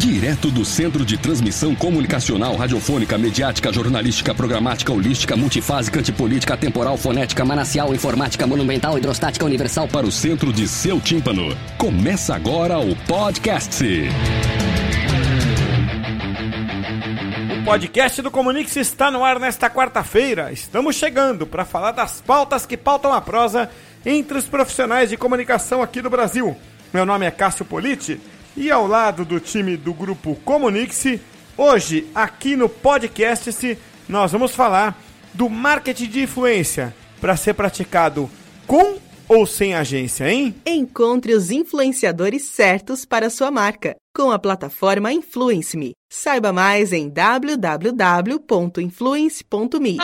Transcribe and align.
Direto 0.00 0.50
do 0.50 0.64
Centro 0.64 1.04
de 1.04 1.18
Transmissão 1.18 1.74
Comunicacional, 1.74 2.56
Radiofônica, 2.56 3.18
Mediática, 3.18 3.70
Jornalística, 3.70 4.34
Programática, 4.34 4.90
Holística, 4.90 5.36
Multifásica, 5.36 6.00
Antipolítica, 6.00 6.56
Temporal, 6.56 6.96
Fonética, 6.96 7.44
Manacial, 7.44 7.94
Informática, 7.94 8.46
Monumental, 8.46 8.96
Hidrostática, 8.96 9.44
Universal 9.44 9.86
para 9.88 10.06
o 10.06 10.10
centro 10.10 10.54
de 10.54 10.66
seu 10.66 10.98
tímpano. 10.98 11.54
Começa 11.76 12.34
agora 12.34 12.78
o 12.78 12.96
podcast. 13.04 13.84
O 17.60 17.64
podcast 17.66 18.22
do 18.22 18.30
Comunix 18.30 18.74
está 18.76 19.10
no 19.10 19.22
ar 19.22 19.38
nesta 19.38 19.68
quarta-feira. 19.68 20.50
Estamos 20.50 20.96
chegando 20.96 21.46
para 21.46 21.66
falar 21.66 21.92
das 21.92 22.22
pautas 22.22 22.64
que 22.64 22.78
pautam 22.78 23.12
a 23.12 23.20
prosa 23.20 23.68
entre 24.06 24.38
os 24.38 24.46
profissionais 24.46 25.10
de 25.10 25.18
comunicação 25.18 25.82
aqui 25.82 26.00
no 26.00 26.08
Brasil. 26.08 26.56
Meu 26.90 27.04
nome 27.04 27.26
é 27.26 27.30
Cássio 27.30 27.66
Politi 27.66 28.18
e 28.60 28.70
ao 28.70 28.86
lado 28.86 29.24
do 29.24 29.40
time 29.40 29.74
do 29.74 29.94
grupo 29.94 30.36
Comunix, 30.44 31.06
hoje 31.56 32.06
aqui 32.14 32.54
no 32.54 32.68
podcast 32.68 33.78
nós 34.06 34.32
vamos 34.32 34.54
falar 34.54 35.02
do 35.32 35.48
marketing 35.48 36.10
de 36.10 36.24
influência 36.24 36.94
para 37.22 37.38
ser 37.38 37.54
praticado 37.54 38.30
com 38.66 38.98
ou 39.26 39.46
sem 39.46 39.74
agência, 39.74 40.30
hein? 40.30 40.54
Encontre 40.66 41.32
os 41.32 41.50
influenciadores 41.50 42.50
certos 42.50 43.06
para 43.06 43.30
sua 43.30 43.50
marca 43.50 43.96
com 44.14 44.30
a 44.30 44.38
plataforma 44.38 45.10
Influence 45.10 45.74
Me. 45.74 45.92
Saiba 46.12 46.52
mais 46.52 46.92
em 46.92 47.08
www.influence.me. 47.08 49.96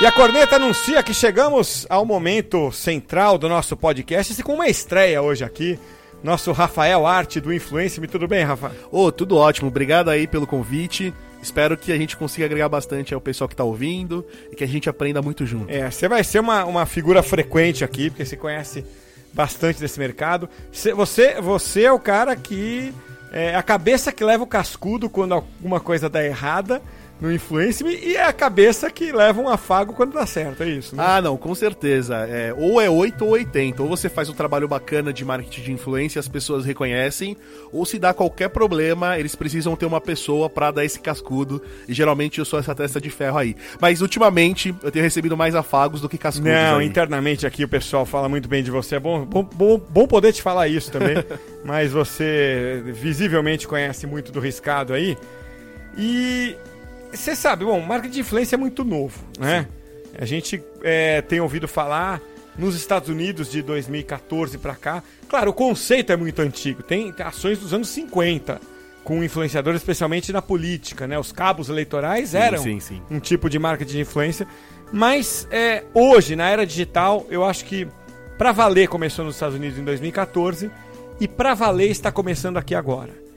E 0.00 0.06
a 0.06 0.12
corneta 0.12 0.54
anuncia 0.54 1.02
que 1.02 1.12
chegamos 1.12 1.84
ao 1.90 2.04
momento 2.04 2.70
central 2.70 3.36
do 3.36 3.48
nosso 3.48 3.76
podcast, 3.76 4.32
e 4.38 4.44
com 4.44 4.54
uma 4.54 4.68
estreia 4.68 5.20
hoje 5.20 5.42
aqui. 5.42 5.76
Nosso 6.22 6.52
Rafael 6.52 7.04
Arte 7.04 7.40
do 7.40 7.52
Influence 7.52 8.00
Me. 8.00 8.06
Tudo 8.06 8.28
bem, 8.28 8.44
Rafa? 8.44 8.70
Ô, 8.92 9.06
oh, 9.06 9.12
tudo 9.12 9.36
ótimo. 9.36 9.66
Obrigado 9.66 10.08
aí 10.08 10.28
pelo 10.28 10.46
convite. 10.46 11.12
Espero 11.42 11.76
que 11.76 11.90
a 11.90 11.96
gente 11.96 12.16
consiga 12.16 12.46
agregar 12.46 12.68
bastante 12.68 13.12
ao 13.12 13.20
pessoal 13.20 13.48
que 13.48 13.54
está 13.54 13.64
ouvindo 13.64 14.24
e 14.52 14.54
que 14.54 14.62
a 14.62 14.68
gente 14.68 14.88
aprenda 14.88 15.20
muito 15.20 15.44
junto. 15.44 15.68
É, 15.68 15.90
você 15.90 16.06
vai 16.06 16.22
ser 16.22 16.38
uma, 16.38 16.64
uma 16.64 16.86
figura 16.86 17.20
frequente 17.20 17.82
aqui, 17.82 18.08
porque 18.08 18.24
você 18.24 18.36
conhece 18.36 18.84
bastante 19.32 19.80
desse 19.80 19.98
mercado. 19.98 20.48
Você, 20.70 20.94
você 21.40 21.82
é 21.82 21.92
o 21.92 21.98
cara 21.98 22.36
que 22.36 22.94
é 23.32 23.56
a 23.56 23.62
cabeça 23.64 24.12
que 24.12 24.22
leva 24.22 24.44
o 24.44 24.46
cascudo 24.46 25.10
quando 25.10 25.34
alguma 25.34 25.80
coisa 25.80 26.08
dá 26.08 26.24
errada 26.24 26.80
no 27.20 27.32
Influence 27.32 27.82
Me 27.82 27.96
e 27.96 28.16
é 28.16 28.24
a 28.24 28.32
cabeça 28.32 28.90
que 28.90 29.10
leva 29.12 29.40
um 29.40 29.48
afago 29.48 29.92
quando 29.92 30.12
dá 30.12 30.24
certo, 30.24 30.62
é 30.62 30.68
isso, 30.68 30.94
né? 30.94 31.04
Ah, 31.06 31.20
não, 31.20 31.36
com 31.36 31.54
certeza. 31.54 32.26
É, 32.28 32.54
ou 32.56 32.80
é 32.80 32.88
8 32.88 33.24
ou 33.24 33.32
80. 33.32 33.82
Ou 33.82 33.88
você 33.88 34.08
faz 34.08 34.28
um 34.28 34.34
trabalho 34.34 34.68
bacana 34.68 35.12
de 35.12 35.24
marketing 35.24 35.62
de 35.62 35.72
influência 35.72 36.18
e 36.18 36.20
as 36.20 36.28
pessoas 36.28 36.64
reconhecem, 36.64 37.36
ou 37.72 37.84
se 37.84 37.98
dá 37.98 38.14
qualquer 38.14 38.48
problema, 38.48 39.18
eles 39.18 39.34
precisam 39.34 39.74
ter 39.74 39.86
uma 39.86 40.00
pessoa 40.00 40.48
para 40.48 40.70
dar 40.70 40.84
esse 40.84 41.00
cascudo. 41.00 41.62
E 41.88 41.94
geralmente 41.94 42.38
eu 42.38 42.44
sou 42.44 42.58
essa 42.58 42.74
testa 42.74 43.00
de 43.00 43.10
ferro 43.10 43.38
aí. 43.38 43.56
Mas 43.80 44.00
ultimamente 44.00 44.74
eu 44.82 44.90
tenho 44.90 45.04
recebido 45.04 45.36
mais 45.36 45.54
afagos 45.54 46.00
do 46.00 46.08
que 46.08 46.18
cascudos. 46.18 46.52
Não, 46.52 46.78
aí. 46.78 46.86
internamente 46.86 47.46
aqui 47.46 47.64
o 47.64 47.68
pessoal 47.68 48.06
fala 48.06 48.28
muito 48.28 48.48
bem 48.48 48.62
de 48.62 48.70
você. 48.70 48.96
É 48.96 49.00
bom, 49.00 49.24
bom, 49.24 49.42
bom, 49.42 49.78
bom 49.78 50.06
poder 50.06 50.32
te 50.32 50.42
falar 50.42 50.68
isso 50.68 50.90
também. 50.90 51.16
mas 51.64 51.92
você 51.92 52.82
visivelmente 52.86 53.66
conhece 53.66 54.06
muito 54.06 54.30
do 54.30 54.40
riscado 54.40 54.92
aí. 54.92 55.16
E 55.96 56.56
você 57.12 57.34
sabe, 57.34 57.64
bom, 57.64 57.80
marketing 57.80 58.14
de 58.14 58.20
influência 58.20 58.56
é 58.56 58.58
muito 58.58 58.84
novo, 58.84 59.18
né? 59.38 59.62
Sim. 59.62 59.78
A 60.20 60.24
gente 60.24 60.62
é, 60.82 61.22
tem 61.22 61.40
ouvido 61.40 61.68
falar 61.68 62.20
nos 62.58 62.74
Estados 62.74 63.08
Unidos 63.08 63.50
de 63.50 63.62
2014 63.62 64.58
para 64.58 64.74
cá. 64.74 65.02
Claro, 65.28 65.50
o 65.50 65.54
conceito 65.54 66.12
é 66.12 66.16
muito 66.16 66.42
antigo. 66.42 66.82
Tem, 66.82 67.12
tem 67.12 67.24
ações 67.24 67.58
dos 67.58 67.72
anos 67.72 67.88
50 67.90 68.60
com 69.04 69.22
influenciadores, 69.22 69.80
especialmente 69.80 70.32
na 70.32 70.42
política, 70.42 71.06
né? 71.06 71.18
Os 71.18 71.32
cabos 71.32 71.68
eleitorais 71.68 72.34
eram 72.34 72.58
sim, 72.58 72.80
sim, 72.80 73.00
um 73.10 73.20
tipo 73.20 73.48
de 73.48 73.58
marketing 73.58 73.92
de 73.92 74.00
influência. 74.00 74.46
Mas 74.92 75.46
é, 75.50 75.84
hoje, 75.94 76.34
na 76.34 76.48
era 76.48 76.66
digital, 76.66 77.26
eu 77.30 77.44
acho 77.44 77.64
que 77.64 77.86
para 78.36 78.52
valer 78.52 78.88
começou 78.88 79.24
nos 79.24 79.36
Estados 79.36 79.56
Unidos 79.56 79.78
em 79.78 79.84
2014 79.84 80.70
e 81.20 81.28
para 81.28 81.54
valer 81.54 81.90
está 81.90 82.10
começando 82.12 82.56
aqui 82.56 82.74
agora. 82.74 83.27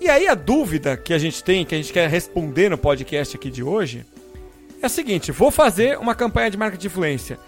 E 0.00 0.08
aí 0.08 0.28
a 0.28 0.34
dúvida 0.34 0.96
que 0.96 1.12
a 1.12 1.18
gente 1.18 1.42
tem, 1.42 1.64
que 1.64 1.74
a 1.74 1.78
gente 1.78 1.92
quer 1.92 2.08
responder 2.08 2.68
no 2.68 2.78
podcast 2.78 3.36
aqui 3.36 3.50
de 3.50 3.62
hoje, 3.62 4.04
é 4.82 4.86
a 4.86 4.88
seguinte: 4.88 5.32
vou 5.32 5.50
fazer 5.50 5.98
uma 5.98 6.14
campanha 6.14 6.50
de 6.50 6.56
marketing 6.56 6.82
de 6.82 6.86
influência. 6.86 7.38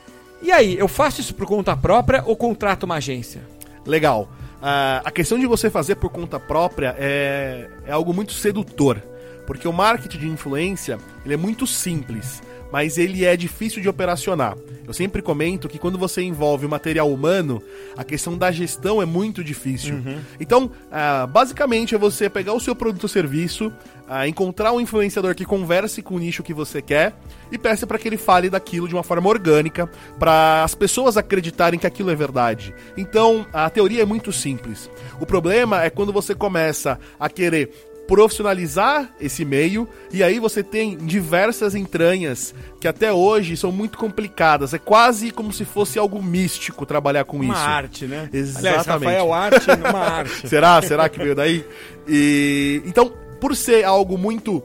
E 0.41 0.53
aí, 0.53 0.79
eu 0.79 0.87
faço 0.87 1.21
isso 1.21 1.35
por 1.35 1.47
conta 1.47 1.77
própria 1.77 2.23
ou 2.25 2.37
contrato 2.37 2.85
uma 2.85 2.97
agência? 2.97 3.43
Legal. 3.85 4.31
Uh, 4.59 5.03
a 5.05 5.11
questão 5.11 5.39
de 5.39 5.47
você 5.47 5.69
fazer 5.69 5.97
por 5.97 6.11
conta 6.11 6.39
própria 6.39 6.95
é, 6.97 7.69
é 7.85 7.93
algo 7.93 8.15
muito 8.15 8.33
sedutor. 8.33 9.03
Porque 9.47 9.67
o 9.67 9.73
marketing 9.73 10.19
de 10.19 10.29
influência 10.29 10.99
ele 11.25 11.35
é 11.35 11.37
muito 11.37 11.67
simples 11.67 12.43
mas 12.73 12.99
ele 12.99 13.25
é 13.25 13.37
difícil 13.37 13.81
de 13.81 13.89
operacionar. 13.89 14.57
Eu 14.87 14.95
sempre 14.95 15.21
comento 15.21 15.69
que 15.69 15.79
quando 15.79 15.99
você 15.99 16.23
envolve 16.23 16.65
o 16.65 16.69
material 16.69 17.13
humano, 17.13 17.63
a 17.95 18.03
questão 18.03 18.39
da 18.39 18.51
gestão 18.51 19.03
é 19.03 19.05
muito 19.05 19.45
difícil. 19.45 19.97
Uhum. 19.97 20.19
Então, 20.41 20.71
ah, 20.91 21.27
basicamente 21.27 21.95
é 21.95 21.99
você 21.99 22.31
pegar 22.31 22.55
o 22.55 22.61
seu 22.61 22.75
produto 22.75 23.03
ou 23.03 23.09
serviço, 23.09 23.71
ah, 24.09 24.27
encontrar 24.27 24.73
um 24.73 24.81
influenciador 24.81 25.35
que 25.35 25.45
converse 25.45 26.01
com 26.01 26.15
o 26.15 26.19
nicho 26.19 26.43
que 26.43 26.55
você 26.55 26.81
quer 26.81 27.15
e 27.53 27.59
peça 27.59 27.87
para 27.87 27.99
que 27.99 28.09
ele 28.09 28.17
fale 28.17 28.49
daquilo 28.49 28.89
de 28.89 28.95
uma 28.95 29.03
forma 29.03 29.29
orgânica, 29.29 29.91
para 30.19 30.65
as 30.65 30.75
pessoas 30.75 31.19
acreditarem 31.19 31.79
que 31.79 31.87
aquilo 31.87 32.11
é 32.11 32.15
verdade. 32.15 32.75
Então, 32.97 33.47
a 33.53 33.69
teoria 33.69 34.03
é 34.03 34.07
muito 34.07 34.33
simples. 34.33 34.91
O 35.21 35.27
problema 35.27 35.83
é 35.83 35.91
quando 35.91 36.13
você 36.13 36.35
começa 36.35 36.99
a 37.21 37.29
querer 37.29 37.88
profissionalizar 38.09 39.11
esse 39.21 39.45
meio 39.45 39.87
e 40.11 40.23
aí 40.23 40.41
você 40.41 40.63
tem 40.63 40.97
diversas 40.97 41.75
entranhas 41.75 42.55
que 42.81 42.89
até 42.89 43.13
hoje 43.13 43.55
são 43.55 43.71
muito 43.71 43.99
complicadas. 43.99 44.73
É 44.73 44.79
quase 44.79 45.31
como 45.31 45.53
se 45.53 45.67
fosse 45.67 45.99
algo 45.99 46.23
místico 46.23 46.87
trabalhar 46.87 47.25
com 47.25 47.37
uma 47.37 47.45
isso. 47.45 47.53
Uma 47.53 47.61
arte, 47.61 48.07
né? 48.07 48.31
Exatamente. 48.33 48.67
Aliás, 48.67 48.87
Rafael 48.87 49.33
arte 49.35 49.67
numa 49.77 49.99
arte. 49.99 50.49
Será? 50.49 50.81
Será 50.81 51.09
que 51.11 51.19
veio 51.19 51.35
daí? 51.35 51.65
E 52.09 52.83
então, 52.87 53.13
por 53.39 53.55
ser 53.55 53.85
algo 53.85 54.17
muito 54.17 54.63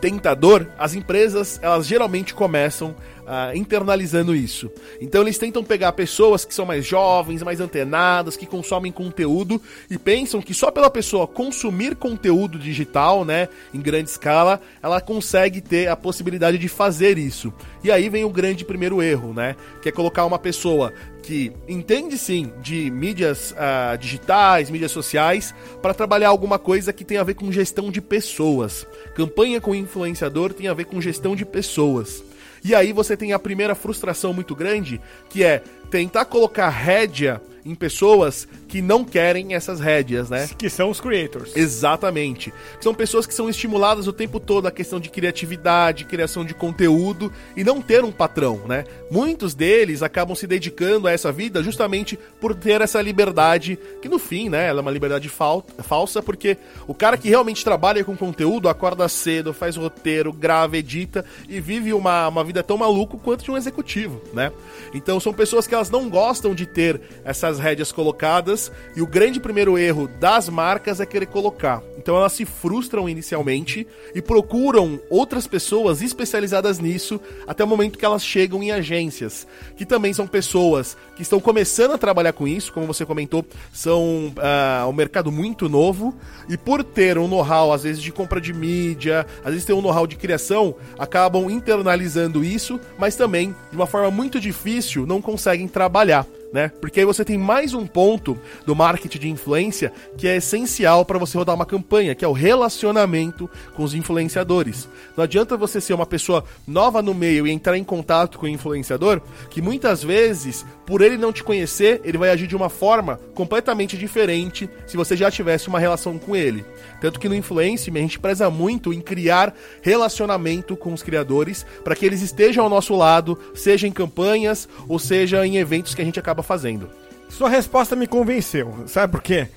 tentador, 0.00 0.66
as 0.76 0.94
empresas, 0.94 1.60
elas 1.62 1.86
geralmente 1.86 2.34
começam 2.34 2.94
uh, 3.24 3.56
internalizando 3.56 4.34
isso. 4.34 4.70
Então 5.00 5.22
eles 5.22 5.38
tentam 5.38 5.64
pegar 5.64 5.92
pessoas 5.92 6.44
que 6.44 6.54
são 6.54 6.66
mais 6.66 6.86
jovens, 6.86 7.42
mais 7.42 7.60
antenadas, 7.60 8.36
que 8.36 8.46
consomem 8.46 8.92
conteúdo 8.92 9.60
e 9.90 9.98
pensam 9.98 10.40
que 10.40 10.54
só 10.54 10.70
pela 10.70 10.90
pessoa 10.90 11.26
consumir 11.26 11.96
conteúdo 11.96 12.58
digital, 12.58 13.24
né, 13.24 13.48
em 13.72 13.80
grande 13.80 14.10
escala, 14.10 14.60
ela 14.82 15.00
consegue 15.00 15.60
ter 15.60 15.88
a 15.88 15.96
possibilidade 15.96 16.58
de 16.58 16.68
fazer 16.68 17.18
isso. 17.18 17.52
E 17.82 17.90
aí 17.90 18.08
vem 18.08 18.24
o 18.24 18.30
grande 18.30 18.64
primeiro 18.64 19.02
erro, 19.02 19.32
né, 19.32 19.56
que 19.82 19.88
é 19.88 19.92
colocar 19.92 20.24
uma 20.24 20.38
pessoa 20.38 20.92
que 21.22 21.52
entende 21.66 22.18
sim 22.18 22.52
de 22.60 22.90
mídias 22.90 23.52
uh, 23.52 23.96
digitais, 23.96 24.68
mídias 24.68 24.92
sociais, 24.92 25.54
para 25.80 25.94
trabalhar 25.94 26.28
alguma 26.28 26.58
coisa 26.58 26.92
que 26.92 27.04
tem 27.04 27.16
a 27.16 27.22
ver 27.22 27.34
com 27.34 27.50
gestão 27.50 27.90
de 27.90 28.00
pessoas. 28.00 28.86
Campanha 29.14 29.60
com 29.60 29.74
influenciador 29.74 30.52
tem 30.52 30.68
a 30.68 30.74
ver 30.74 30.84
com 30.84 31.00
gestão 31.00 31.34
de 31.34 31.46
pessoas. 31.46 32.22
E 32.64 32.74
aí 32.74 32.92
você 32.92 33.14
tem 33.14 33.34
a 33.34 33.38
primeira 33.38 33.74
frustração 33.74 34.32
muito 34.32 34.54
grande, 34.56 34.98
que 35.28 35.44
é 35.44 35.62
tentar 35.90 36.24
colocar 36.24 36.70
rédea 36.70 37.40
em 37.64 37.74
pessoas 37.74 38.46
que 38.68 38.82
não 38.82 39.04
querem 39.04 39.54
essas 39.54 39.80
rédeas, 39.80 40.28
né? 40.28 40.48
Que 40.58 40.68
são 40.68 40.90
os 40.90 41.00
creators. 41.00 41.56
Exatamente. 41.56 42.52
São 42.80 42.94
pessoas 42.94 43.26
que 43.26 43.34
são 43.34 43.48
estimuladas 43.48 44.06
o 44.06 44.12
tempo 44.12 44.38
todo 44.38 44.66
a 44.66 44.70
questão 44.70 45.00
de 45.00 45.08
criatividade, 45.08 46.04
criação 46.04 46.44
de 46.44 46.54
conteúdo 46.54 47.32
e 47.56 47.64
não 47.64 47.80
ter 47.80 48.04
um 48.04 48.12
patrão, 48.12 48.60
né? 48.66 48.84
Muitos 49.10 49.54
deles 49.54 50.02
acabam 50.02 50.34
se 50.34 50.46
dedicando 50.46 51.08
a 51.08 51.12
essa 51.12 51.32
vida 51.32 51.62
justamente 51.62 52.18
por 52.40 52.54
ter 52.54 52.80
essa 52.80 53.00
liberdade, 53.00 53.78
que 54.02 54.08
no 54.08 54.18
fim, 54.18 54.48
né, 54.48 54.68
ela 54.68 54.80
é 54.80 54.82
uma 54.82 54.90
liberdade 54.90 55.28
fal 55.28 55.64
falsa, 55.78 56.22
porque 56.22 56.56
o 56.86 56.94
cara 56.94 57.16
que 57.16 57.28
realmente 57.28 57.64
trabalha 57.64 58.04
com 58.04 58.16
conteúdo 58.16 58.68
acorda 58.68 59.08
cedo, 59.08 59.54
faz 59.54 59.76
roteiro, 59.76 60.32
grava, 60.32 60.76
edita 60.76 61.24
e 61.48 61.60
vive 61.60 61.92
uma, 61.92 62.28
uma 62.28 62.44
vida 62.44 62.62
tão 62.62 62.76
maluco 62.76 63.18
quanto 63.18 63.44
de 63.44 63.50
um 63.50 63.56
executivo, 63.56 64.20
né? 64.32 64.52
Então 64.92 65.18
são 65.20 65.32
pessoas 65.32 65.66
que 65.66 65.74
elas 65.74 65.90
não 65.90 66.08
gostam 66.08 66.54
de 66.54 66.66
ter 66.66 67.00
essas 67.24 67.53
as 67.54 67.58
rédeas 67.60 67.92
colocadas 67.92 68.70
e 68.96 69.00
o 69.00 69.06
grande 69.06 69.40
primeiro 69.40 69.78
erro 69.78 70.08
das 70.08 70.48
marcas 70.48 71.00
é 71.00 71.06
querer 71.06 71.26
colocar. 71.26 71.82
Então 71.96 72.16
elas 72.16 72.32
se 72.32 72.44
frustram 72.44 73.08
inicialmente 73.08 73.86
e 74.14 74.20
procuram 74.20 75.00
outras 75.08 75.46
pessoas 75.46 76.02
especializadas 76.02 76.78
nisso 76.78 77.20
até 77.46 77.64
o 77.64 77.66
momento 77.66 77.98
que 77.98 78.04
elas 78.04 78.24
chegam 78.24 78.62
em 78.62 78.70
agências, 78.70 79.46
que 79.76 79.86
também 79.86 80.12
são 80.12 80.26
pessoas 80.26 80.96
que 81.16 81.22
estão 81.22 81.40
começando 81.40 81.92
a 81.92 81.98
trabalhar 81.98 82.32
com 82.32 82.46
isso, 82.46 82.72
como 82.72 82.86
você 82.86 83.06
comentou, 83.06 83.44
são 83.72 84.34
uh, 84.36 84.88
um 84.88 84.92
mercado 84.92 85.30
muito 85.30 85.68
novo 85.68 86.14
e 86.48 86.58
por 86.58 86.82
ter 86.82 87.16
um 87.16 87.28
know-how 87.28 87.72
às 87.72 87.84
vezes 87.84 88.02
de 88.02 88.12
compra 88.12 88.40
de 88.40 88.52
mídia, 88.52 89.26
às 89.44 89.52
vezes 89.52 89.64
ter 89.64 89.72
um 89.72 89.80
know-how 89.80 90.06
de 90.06 90.16
criação, 90.16 90.74
acabam 90.98 91.48
internalizando 91.48 92.44
isso, 92.44 92.80
mas 92.98 93.16
também 93.16 93.54
de 93.70 93.76
uma 93.76 93.86
forma 93.86 94.10
muito 94.10 94.40
difícil 94.40 95.06
não 95.06 95.22
conseguem 95.22 95.68
trabalhar 95.68 96.26
né? 96.54 96.70
Porque 96.80 97.00
aí 97.00 97.04
você 97.04 97.24
tem 97.24 97.36
mais 97.36 97.74
um 97.74 97.84
ponto 97.84 98.38
do 98.64 98.76
marketing 98.76 99.18
de 99.18 99.28
influência 99.28 99.92
que 100.16 100.28
é 100.28 100.36
essencial 100.36 101.04
para 101.04 101.18
você 101.18 101.36
rodar 101.36 101.52
uma 101.52 101.66
campanha, 101.66 102.14
que 102.14 102.24
é 102.24 102.28
o 102.28 102.32
relacionamento 102.32 103.50
com 103.74 103.82
os 103.82 103.92
influenciadores. 103.92 104.88
Não 105.16 105.24
adianta 105.24 105.56
você 105.56 105.80
ser 105.80 105.94
uma 105.94 106.06
pessoa 106.06 106.44
nova 106.64 107.02
no 107.02 107.12
meio 107.12 107.44
e 107.44 107.50
entrar 107.50 107.76
em 107.76 107.82
contato 107.82 108.38
com 108.38 108.46
o 108.46 108.48
influenciador, 108.48 109.20
que 109.50 109.60
muitas 109.60 110.04
vezes, 110.04 110.64
por 110.86 111.02
ele 111.02 111.18
não 111.18 111.32
te 111.32 111.42
conhecer, 111.42 112.00
ele 112.04 112.18
vai 112.18 112.30
agir 112.30 112.46
de 112.46 112.54
uma 112.54 112.68
forma 112.68 113.18
completamente 113.34 113.98
diferente 113.98 114.70
se 114.86 114.96
você 114.96 115.16
já 115.16 115.32
tivesse 115.32 115.66
uma 115.66 115.80
relação 115.80 116.20
com 116.20 116.36
ele. 116.36 116.64
Tanto 117.00 117.18
que 117.18 117.28
no 117.28 117.34
Influenceme 117.34 117.98
a 117.98 118.02
gente 118.02 118.20
preza 118.20 118.48
muito 118.48 118.92
em 118.92 119.00
criar 119.00 119.52
relacionamento 119.82 120.76
com 120.76 120.92
os 120.92 121.02
criadores 121.02 121.66
para 121.82 121.96
que 121.96 122.06
eles 122.06 122.22
estejam 122.22 122.62
ao 122.62 122.70
nosso 122.70 122.94
lado, 122.94 123.36
seja 123.54 123.88
em 123.88 123.92
campanhas 123.92 124.68
ou 124.88 125.00
seja 125.00 125.44
em 125.44 125.56
eventos 125.56 125.94
que 125.94 126.00
a 126.00 126.04
gente 126.04 126.20
acaba 126.20 126.43
fazendo. 126.44 126.88
Sua 127.28 127.48
resposta 127.48 127.96
me 127.96 128.06
convenceu, 128.06 128.84
sabe 128.86 129.12
por 129.12 129.22
quê? 129.22 129.48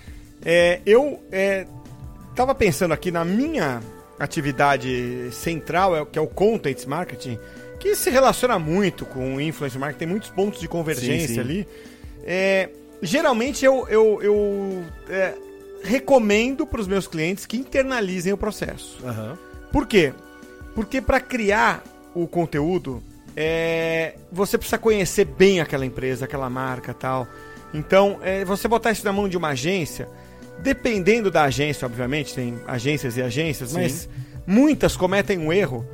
É, 0.44 0.80
eu 0.86 1.22
é, 1.32 1.68
tava 2.36 2.56
pensando 2.56 2.94
aqui 2.94 3.12
na 3.12 3.24
minha 3.26 3.82
atividade 4.20 5.30
central, 5.32 5.96
é 5.96 6.06
que 6.06 6.18
é 6.18 6.22
o 6.22 6.28
content 6.28 6.86
marketing, 6.86 7.38
que 7.80 7.96
se 7.96 8.10
relaciona 8.10 8.58
muito 8.58 9.06
com 9.06 9.36
o 9.36 9.42
influencer 9.42 9.80
marketing, 9.80 10.00
tem 10.00 10.08
muitos 10.08 10.30
pontos 10.30 10.60
de 10.60 10.68
convergência 10.68 11.28
sim, 11.28 11.34
sim. 11.36 11.40
ali. 11.40 11.68
É, 12.24 12.70
geralmente 13.02 13.64
eu, 13.64 13.88
eu, 13.88 14.20
eu 14.22 14.84
é, 15.10 15.36
recomendo 15.84 16.66
para 16.66 16.82
os 16.82 16.88
meus 16.88 17.08
clientes 17.08 17.46
que 17.46 17.58
internalizem 17.58 18.34
o 18.34 18.38
processo. 18.38 19.00
Uhum. 19.04 19.38
Por 19.72 19.88
quê? 19.88 20.14
Porque 20.74 21.02
para 21.02 21.20
criar 21.20 21.84
o 22.14 22.28
conteúdo, 22.28 23.02
é, 23.40 24.16
você 24.32 24.58
precisa 24.58 24.80
conhecer 24.80 25.26
bem 25.26 25.62
aquela 25.62 25.86
empresa, 25.86 26.26
aquela 26.26 26.50
marca 26.50 26.92
tal. 26.92 27.28
Então, 27.72 28.18
é, 28.24 28.44
você 28.44 28.68
botar 28.68 28.92
isso 28.92 29.06
na 29.06 29.14
mão 29.14 29.30
de 29.30 29.38
uma 29.38 29.50
agência, 29.50 30.10
dependendo 30.58 31.30
da 31.30 31.44
agência, 31.44 31.86
obviamente, 31.86 32.34
tem 32.34 32.60
agências 32.66 33.16
e 33.16 33.22
agências, 33.22 33.70
Sim. 33.70 33.82
mas 33.82 34.10
muitas 34.48 34.98
cometem 34.98 35.38
um 35.38 35.54
erro 35.54 35.86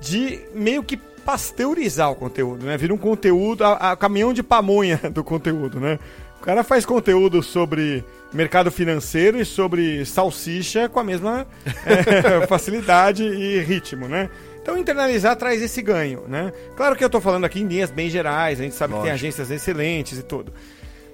de 0.00 0.40
meio 0.52 0.82
que 0.82 0.96
pasteurizar 0.96 2.10
o 2.10 2.16
conteúdo, 2.16 2.66
né? 2.66 2.76
Vira 2.76 2.92
um 2.92 2.98
conteúdo, 2.98 3.62
a, 3.62 3.92
a 3.92 3.96
caminhão 3.96 4.32
de 4.32 4.42
pamonha 4.42 4.98
do 5.14 5.22
conteúdo, 5.22 5.78
né? 5.78 6.00
O 6.40 6.44
cara 6.44 6.64
faz 6.64 6.84
conteúdo 6.84 7.44
sobre 7.44 8.04
mercado 8.32 8.70
financeiro 8.70 9.40
e 9.40 9.44
sobre 9.44 10.04
salsicha 10.04 10.88
com 10.88 11.00
a 11.00 11.04
mesma 11.04 11.46
é, 11.84 12.46
facilidade 12.48 13.24
e 13.24 13.60
ritmo, 13.60 14.08
né? 14.08 14.28
Então 14.60 14.76
internalizar 14.76 15.34
traz 15.36 15.62
esse 15.62 15.80
ganho, 15.80 16.24
né? 16.28 16.52
Claro 16.76 16.94
que 16.94 17.02
eu 17.02 17.06
estou 17.06 17.20
falando 17.20 17.44
aqui 17.44 17.60
em 17.60 17.66
linhas 17.66 17.90
bem 17.90 18.10
gerais, 18.10 18.60
a 18.60 18.64
gente 18.64 18.74
sabe 18.74 18.92
Lógico. 18.92 19.04
que 19.04 19.08
tem 19.08 19.14
agências 19.14 19.50
excelentes 19.50 20.18
e 20.18 20.22
tudo. 20.22 20.52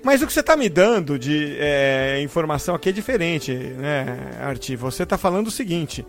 Mas 0.02 0.20
o 0.20 0.26
que 0.26 0.32
você 0.32 0.40
está 0.40 0.56
me 0.56 0.68
dando 0.68 1.18
de 1.18 1.56
é, 1.58 2.20
informação 2.20 2.74
aqui 2.74 2.90
é 2.90 2.92
diferente, 2.92 3.52
né, 3.52 4.38
Arti? 4.40 4.76
Você 4.76 5.04
está 5.04 5.16
falando 5.16 5.46
o 5.46 5.50
seguinte, 5.50 6.04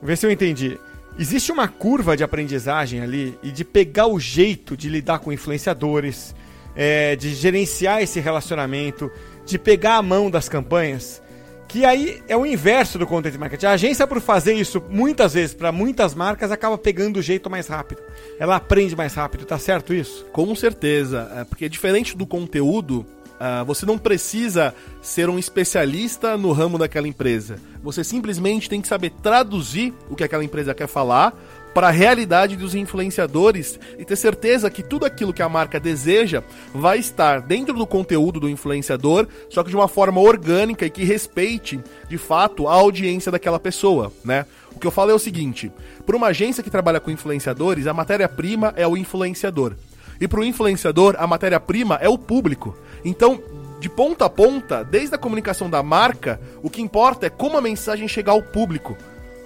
vê 0.00 0.14
se 0.14 0.24
eu 0.24 0.30
entendi. 0.30 0.78
Existe 1.18 1.50
uma 1.50 1.66
curva 1.66 2.16
de 2.16 2.22
aprendizagem 2.22 3.00
ali 3.00 3.36
e 3.42 3.50
de 3.50 3.64
pegar 3.64 4.06
o 4.06 4.20
jeito 4.20 4.76
de 4.76 4.88
lidar 4.88 5.18
com 5.18 5.32
influenciadores, 5.32 6.36
é, 6.76 7.16
de 7.16 7.34
gerenciar 7.34 8.02
esse 8.02 8.20
relacionamento, 8.20 9.10
de 9.46 9.58
pegar 9.58 9.96
a 9.96 10.02
mão 10.02 10.30
das 10.30 10.48
campanhas 10.48 11.22
que 11.68 11.84
aí 11.84 12.22
é 12.28 12.36
o 12.36 12.46
inverso 12.46 12.98
do 12.98 13.06
content 13.06 13.34
marketing. 13.36 13.66
A 13.66 13.72
agência, 13.72 14.06
por 14.06 14.20
fazer 14.20 14.54
isso 14.54 14.82
muitas 14.88 15.34
vezes 15.34 15.54
para 15.54 15.72
muitas 15.72 16.14
marcas, 16.14 16.50
acaba 16.50 16.78
pegando 16.78 17.18
o 17.18 17.22
jeito 17.22 17.50
mais 17.50 17.66
rápido. 17.66 18.00
Ela 18.38 18.56
aprende 18.56 18.94
mais 18.96 19.14
rápido, 19.14 19.44
tá 19.44 19.58
certo 19.58 19.92
isso? 19.92 20.24
Com 20.32 20.54
certeza. 20.54 21.30
É, 21.36 21.44
porque 21.44 21.68
diferente 21.68 22.16
do 22.16 22.26
conteúdo, 22.26 23.04
uh, 23.34 23.64
você 23.64 23.84
não 23.84 23.98
precisa 23.98 24.74
ser 25.02 25.28
um 25.28 25.38
especialista 25.38 26.36
no 26.36 26.52
ramo 26.52 26.78
daquela 26.78 27.08
empresa. 27.08 27.58
Você 27.82 28.02
simplesmente 28.02 28.68
tem 28.68 28.80
que 28.80 28.88
saber 28.88 29.10
traduzir 29.22 29.92
o 30.08 30.16
que 30.16 30.24
aquela 30.24 30.44
empresa 30.44 30.74
quer 30.74 30.88
falar 30.88 31.34
para 31.76 31.88
a 31.88 31.90
realidade 31.90 32.56
dos 32.56 32.74
influenciadores 32.74 33.78
e 33.98 34.04
ter 34.06 34.16
certeza 34.16 34.70
que 34.70 34.82
tudo 34.82 35.04
aquilo 35.04 35.30
que 35.30 35.42
a 35.42 35.48
marca 35.48 35.78
deseja 35.78 36.42
vai 36.72 36.98
estar 36.98 37.42
dentro 37.42 37.74
do 37.74 37.86
conteúdo 37.86 38.40
do 38.40 38.48
influenciador, 38.48 39.28
só 39.50 39.62
que 39.62 39.68
de 39.68 39.76
uma 39.76 39.86
forma 39.86 40.18
orgânica 40.18 40.86
e 40.86 40.90
que 40.90 41.04
respeite, 41.04 41.78
de 42.08 42.16
fato, 42.16 42.66
a 42.66 42.72
audiência 42.72 43.30
daquela 43.30 43.60
pessoa, 43.60 44.10
né? 44.24 44.46
O 44.74 44.78
que 44.78 44.86
eu 44.86 44.90
falo 44.90 45.10
é 45.10 45.14
o 45.14 45.18
seguinte: 45.18 45.70
para 46.06 46.16
uma 46.16 46.28
agência 46.28 46.62
que 46.62 46.70
trabalha 46.70 46.98
com 46.98 47.10
influenciadores, 47.10 47.86
a 47.86 47.92
matéria-prima 47.92 48.72
é 48.74 48.88
o 48.88 48.96
influenciador. 48.96 49.74
E 50.18 50.26
para 50.26 50.40
o 50.40 50.44
influenciador, 50.44 51.14
a 51.18 51.26
matéria-prima 51.26 51.98
é 52.00 52.08
o 52.08 52.16
público. 52.16 52.74
Então, 53.04 53.38
de 53.78 53.90
ponta 53.90 54.24
a 54.24 54.30
ponta, 54.30 54.82
desde 54.82 55.14
a 55.14 55.18
comunicação 55.18 55.68
da 55.68 55.82
marca, 55.82 56.40
o 56.62 56.70
que 56.70 56.80
importa 56.80 57.26
é 57.26 57.30
como 57.30 57.58
a 57.58 57.60
mensagem 57.60 58.08
chegar 58.08 58.32
ao 58.32 58.42
público. 58.42 58.96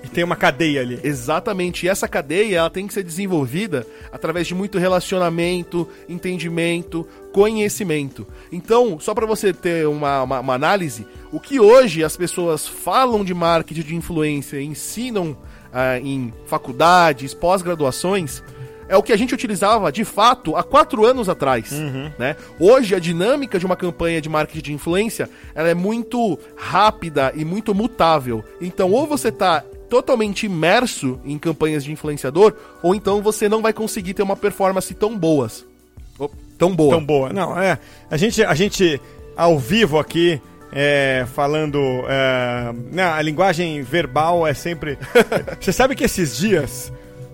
E 0.03 0.09
tem 0.09 0.25
uma 0.25 0.37
cadeia 0.37 0.81
ali. 0.81 0.99
Exatamente. 1.03 1.85
E 1.85 1.89
essa 1.89 2.09
cadeia 2.09 2.59
ela 2.59 2.71
tem 2.71 2.87
que 2.87 2.95
ser 2.95 3.03
desenvolvida 3.03 3.87
através 4.11 4.47
de 4.47 4.55
muito 4.55 4.79
relacionamento, 4.79 5.87
entendimento, 6.09 7.07
conhecimento. 7.33 8.27
Então, 8.51 8.99
só 8.99 9.15
para 9.15 9.27
você 9.27 9.53
ter 9.53 9.87
uma, 9.87 10.23
uma, 10.23 10.41
uma, 10.41 10.55
análise, 10.55 11.07
o 11.31 11.39
que 11.39 11.61
hoje 11.61 12.03
as 12.03 12.17
pessoas 12.17 12.67
falam 12.67 13.25
de 13.25 13.35
marketing 13.35 13.83
de 13.83 13.95
influência, 13.95 14.61
ensinam 14.61 15.37
ah, 15.73 15.99
em 15.99 16.33
faculdades, 16.47 17.35
pós-graduações, 17.35 18.43
é 18.89 18.97
o 18.97 19.03
que 19.05 19.13
a 19.13 19.17
gente 19.17 19.33
utilizava 19.33 19.93
de 19.93 20.05
fato 20.05 20.57
há 20.57 20.65
quatro 20.65 21.07
anos 21.07 21.29
atrás. 21.29 21.71
Uhum. 21.71 22.11
Né? 22.19 22.35
Hoje, 22.59 22.93
a 22.95 22.99
dinâmica 22.99 23.57
de 23.57 23.65
uma 23.65 23.77
campanha 23.77 24.21
de 24.21 24.29
marketing 24.29 24.63
de 24.63 24.73
influência 24.73 25.31
ela 25.55 25.69
é 25.69 25.75
muito 25.75 26.37
rápida 26.57 27.33
e 27.37 27.45
muito 27.45 27.73
mutável. 27.73 28.43
Então, 28.61 28.91
ou 28.91 29.07
você 29.07 29.29
está 29.29 29.63
totalmente 29.91 30.47
imerso 30.47 31.21
em 31.25 31.37
campanhas 31.37 31.83
de 31.83 31.91
influenciador, 31.91 32.55
ou 32.83 32.95
então 32.95 33.21
você 33.21 33.49
não 33.49 33.61
vai 33.61 33.73
conseguir 33.73 34.15
ter 34.15 34.23
uma 34.23 34.37
performance 34.37 34.95
tão 34.95 35.19
boas. 35.19 35.67
Tão 36.57 36.75
boa. 36.75 36.95
Tão 36.95 37.05
boa. 37.05 37.33
Não, 37.33 37.59
é. 37.59 37.79
A 38.11 38.17
gente, 38.17 38.43
a 38.45 38.55
gente 38.55 39.01
ao 39.37 39.59
vivo 39.59 39.99
aqui, 39.99 40.41
é, 40.73 41.27
falando. 41.35 41.79
É, 42.07 42.73
não, 42.73 42.93
né, 42.93 43.03
a 43.03 43.21
linguagem 43.21 43.83
verbal 43.83 44.47
é 44.47 44.55
sempre. 44.55 44.99
você 45.61 45.73
sabe 45.73 45.97
que 45.97 46.05
esses 46.05 46.37
dias 46.37 46.93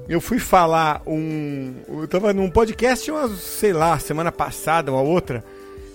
eu 0.08 0.20
fui 0.20 0.38
falar 0.38 1.02
um. 1.06 1.74
Eu 1.88 2.08
tava 2.08 2.32
num 2.32 2.48
podcast, 2.48 3.10
uma, 3.10 3.28
sei 3.36 3.72
lá, 3.72 3.98
semana 3.98 4.32
passada 4.32 4.92
ou 4.92 4.98
a 4.98 5.02
outra. 5.02 5.44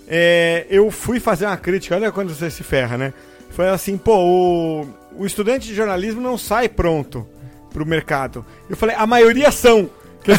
É, 0.06 0.66
eu 0.68 0.90
fui 0.90 1.18
fazer 1.18 1.46
uma 1.46 1.56
crítica, 1.56 1.94
olha 1.94 2.12
quando 2.12 2.34
você 2.34 2.50
se 2.50 2.62
ferra, 2.62 2.98
né? 2.98 3.14
Foi 3.50 3.68
assim, 3.68 3.96
pô, 3.96 4.16
o, 4.18 4.86
o 5.16 5.26
estudante 5.26 5.66
de 5.66 5.74
jornalismo 5.74 6.20
não 6.20 6.36
sai 6.38 6.68
pronto 6.68 7.26
pro 7.72 7.86
mercado. 7.86 8.44
Eu 8.68 8.76
falei, 8.76 8.94
a 8.96 9.06
maioria 9.06 9.50
são. 9.50 9.90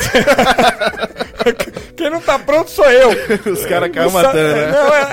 Quem 1.96 2.10
não 2.10 2.22
tá 2.22 2.40
pronto 2.40 2.70
sou 2.70 2.90
eu. 2.90 3.10
Os 3.52 3.66
caras 3.66 3.92
caem 3.92 4.12
matando, 4.12 4.38
né? 4.38 4.72
Não, 4.72 4.94
é, 4.94 5.04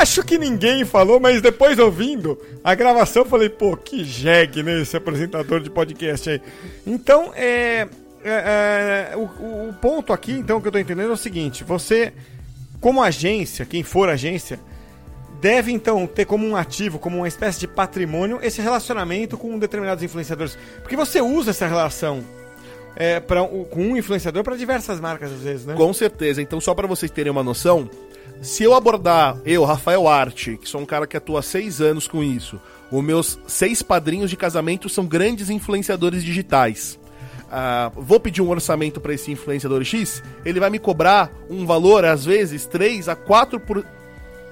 acho 0.00 0.24
que 0.24 0.36
ninguém 0.38 0.84
falou, 0.84 1.20
mas 1.20 1.40
depois 1.40 1.78
ouvindo 1.78 2.38
a 2.64 2.74
gravação, 2.74 3.22
eu 3.22 3.28
falei, 3.28 3.48
pô, 3.48 3.76
que 3.76 4.04
jegue, 4.04 4.62
né? 4.62 4.80
Esse 4.80 4.96
apresentador 4.96 5.60
de 5.60 5.70
podcast 5.70 6.30
aí. 6.30 6.42
Então, 6.86 7.32
é. 7.34 7.86
é, 8.24 9.10
é 9.12 9.16
o, 9.16 9.22
o, 9.68 9.74
ponto 9.80 10.12
aqui, 10.12 10.32
então, 10.32 10.60
que 10.60 10.68
eu 10.68 10.72
tô 10.72 10.78
entendendo 10.78 11.10
é 11.10 11.14
o 11.14 11.16
seguinte: 11.16 11.62
você, 11.62 12.12
como 12.80 13.02
agência, 13.02 13.64
quem 13.64 13.82
for 13.82 14.08
agência, 14.08 14.58
deve 15.40 15.72
então 15.72 16.06
ter 16.06 16.24
como 16.24 16.46
um 16.46 16.56
ativo, 16.56 16.98
como 16.98 17.18
uma 17.18 17.28
espécie 17.28 17.60
de 17.60 17.68
patrimônio, 17.68 18.38
esse 18.42 18.60
relacionamento 18.60 19.36
com 19.36 19.58
determinados 19.58 20.02
influenciadores. 20.02 20.58
Porque 20.80 20.96
você 20.96 21.20
usa 21.20 21.50
essa 21.50 21.66
relação 21.66 22.24
é, 22.96 23.20
pra, 23.20 23.46
com 23.46 23.80
um 23.80 23.96
influenciador 23.96 24.42
para 24.42 24.56
diversas 24.56 25.00
marcas 25.00 25.32
às 25.32 25.40
vezes, 25.40 25.66
né? 25.66 25.74
Com 25.74 25.92
certeza. 25.92 26.42
Então, 26.42 26.60
só 26.60 26.74
para 26.74 26.86
vocês 26.86 27.10
terem 27.10 27.30
uma 27.30 27.42
noção, 27.42 27.88
se 28.40 28.62
eu 28.62 28.74
abordar, 28.74 29.36
eu, 29.44 29.64
Rafael 29.64 30.06
Arte, 30.08 30.56
que 30.56 30.68
sou 30.68 30.80
um 30.80 30.86
cara 30.86 31.06
que 31.06 31.16
atua 31.16 31.40
há 31.40 31.42
seis 31.42 31.80
anos 31.80 32.06
com 32.06 32.22
isso, 32.22 32.60
os 32.90 33.04
meus 33.04 33.38
seis 33.46 33.82
padrinhos 33.82 34.30
de 34.30 34.36
casamento 34.36 34.88
são 34.88 35.06
grandes 35.06 35.50
influenciadores 35.50 36.24
digitais. 36.24 36.98
Uh, 37.48 38.02
vou 38.02 38.20
pedir 38.20 38.42
um 38.42 38.50
orçamento 38.50 39.00
para 39.00 39.14
esse 39.14 39.32
influenciador 39.32 39.82
X, 39.82 40.22
ele 40.44 40.60
vai 40.60 40.68
me 40.68 40.78
cobrar 40.78 41.32
um 41.48 41.64
valor, 41.64 42.04
às 42.04 42.24
vezes, 42.24 42.66
3 42.66 43.08
a 43.08 43.16
4 43.16 43.58
por, 43.58 43.84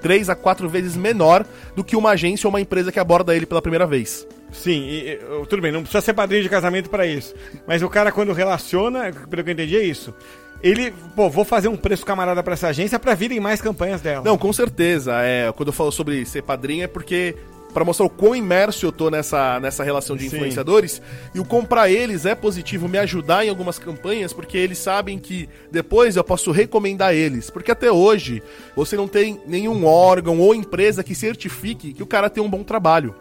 três 0.01 0.29
a 0.29 0.35
quatro 0.35 0.67
vezes 0.69 0.95
menor 0.95 1.45
do 1.75 1.83
que 1.83 1.95
uma 1.95 2.11
agência 2.11 2.47
ou 2.47 2.49
uma 2.49 2.61
empresa 2.61 2.91
que 2.91 2.99
aborda 2.99 3.35
ele 3.35 3.45
pela 3.45 3.61
primeira 3.61 3.85
vez. 3.85 4.27
Sim, 4.51 4.83
e, 4.83 5.11
e, 5.11 5.19
tudo 5.49 5.61
bem, 5.61 5.71
não 5.71 5.81
precisa 5.81 6.01
ser 6.01 6.13
padrinho 6.13 6.43
de 6.43 6.49
casamento 6.49 6.89
para 6.89 7.05
isso. 7.05 7.33
Mas 7.67 7.81
o 7.81 7.89
cara, 7.89 8.11
quando 8.11 8.31
relaciona, 8.33 9.11
pelo 9.29 9.43
que 9.43 9.49
eu 9.49 9.53
entendi, 9.53 9.77
é 9.77 9.83
isso. 9.83 10.13
Ele, 10.61 10.91
pô, 11.15 11.29
vou 11.29 11.45
fazer 11.45 11.67
um 11.67 11.77
preço 11.77 12.05
camarada 12.05 12.41
para 12.41 12.53
essa 12.53 12.69
agência 12.69 12.97
para 12.97 13.13
virem 13.13 13.39
mais 13.39 13.61
campanhas 13.61 14.01
dela. 14.01 14.23
Não, 14.23 14.37
com 14.37 14.51
certeza. 14.51 15.13
É, 15.21 15.51
quando 15.51 15.67
eu 15.67 15.73
falo 15.73 15.91
sobre 15.91 16.25
ser 16.25 16.41
padrinho 16.41 16.83
é 16.83 16.87
porque 16.87 17.35
para 17.77 17.85
mostrar 17.85 18.07
o 18.07 18.09
quão 18.09 18.35
imerso 18.35 18.87
eu 18.87 18.91
tô 18.91 19.11
nessa, 19.11 19.59
nessa 19.59 19.83
relação 19.83 20.17
de 20.17 20.27
Sim. 20.27 20.35
influenciadores. 20.35 20.99
E 21.35 21.39
o 21.39 21.45
comprar 21.45 21.91
eles 21.91 22.25
é 22.25 22.33
positivo 22.33 22.87
me 22.87 22.97
ajudar 22.97 23.45
em 23.45 23.49
algumas 23.49 23.77
campanhas, 23.77 24.33
porque 24.33 24.57
eles 24.57 24.79
sabem 24.79 25.19
que 25.19 25.47
depois 25.71 26.15
eu 26.15 26.23
posso 26.23 26.49
recomendar 26.49 27.13
eles. 27.13 27.51
Porque 27.51 27.69
até 27.69 27.91
hoje 27.91 28.41
você 28.75 28.95
não 28.95 29.07
tem 29.07 29.39
nenhum 29.45 29.85
órgão 29.85 30.39
ou 30.39 30.55
empresa 30.55 31.03
que 31.03 31.13
certifique 31.13 31.93
que 31.93 32.01
o 32.01 32.07
cara 32.07 32.31
tem 32.31 32.41
um 32.41 32.49
bom 32.49 32.63
trabalho. 32.63 33.13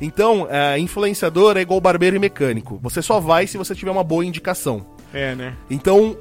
Então, 0.00 0.46
é, 0.48 0.78
influenciador 0.78 1.56
é 1.56 1.62
igual 1.62 1.80
barbeiro 1.80 2.14
e 2.14 2.20
mecânico. 2.20 2.78
Você 2.84 3.02
só 3.02 3.18
vai 3.18 3.48
se 3.48 3.58
você 3.58 3.74
tiver 3.74 3.90
uma 3.90 4.04
boa 4.04 4.24
indicação. 4.24 4.86
É, 5.12 5.34
né? 5.34 5.56
Então, 5.68 6.16